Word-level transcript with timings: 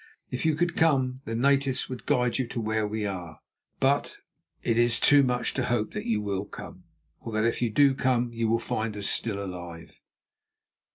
If 0.31 0.47
you 0.47 0.55
could 0.55 0.75
come, 0.75 1.21
the 1.25 1.35
natives 1.35 1.87
would 1.87 2.07
guide 2.07 2.39
you 2.39 2.47
to 2.47 2.59
where 2.59 2.87
we 2.87 3.05
are. 3.05 3.39
"But 3.79 4.17
it 4.63 4.75
is 4.79 4.99
too 4.99 5.21
much 5.21 5.53
to 5.53 5.65
hope 5.65 5.93
that 5.93 6.05
you 6.05 6.19
will 6.23 6.45
come, 6.45 6.85
or 7.19 7.31
that 7.33 7.45
if 7.45 7.61
you 7.61 7.69
do 7.69 7.93
come 7.93 8.33
you 8.33 8.47
will 8.49 8.57
find 8.57 8.97
us 8.97 9.07
still 9.07 9.37
alive. 9.39 9.93